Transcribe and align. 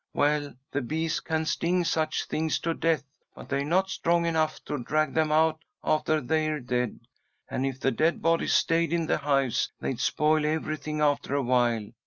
Well, 0.15 0.55
the 0.71 0.81
bees 0.81 1.19
can 1.19 1.45
sting 1.45 1.83
such 1.83 2.25
things 2.25 2.57
to 2.61 2.73
death, 2.73 3.03
but 3.35 3.49
they're 3.49 3.63
not 3.63 3.91
strong 3.91 4.25
enough 4.25 4.59
to 4.65 4.79
drag 4.83 5.13
them 5.13 5.31
out 5.31 5.59
after 5.83 6.19
they're 6.19 6.59
dead, 6.59 7.01
and 7.47 7.67
if 7.67 7.79
the 7.79 7.91
dead 7.91 8.19
bodies 8.19 8.55
stayed 8.55 8.93
in 8.93 9.05
the 9.05 9.19
hives 9.19 9.71
they'd 9.79 9.99
spoil 9.99 10.43
everything 10.43 11.01
after 11.01 11.35
awhile. 11.35 11.91